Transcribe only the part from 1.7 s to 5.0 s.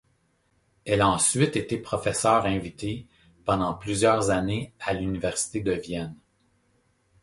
professeur invité pendant plusieurs années à